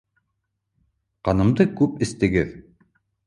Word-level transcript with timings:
Ҡанымды 1.29 1.69
күп 1.81 2.03
эстегеҙ 2.07 2.57